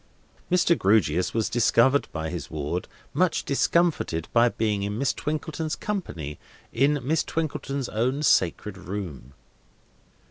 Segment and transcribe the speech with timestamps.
[0.51, 0.75] Mr.
[0.75, 6.39] Grewgious was discovered by his ward, much discomfited by being in Miss Twinkleton's company
[6.73, 9.35] in Miss Twinkleton's own sacred room.